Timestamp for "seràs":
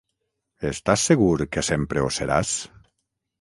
2.19-2.55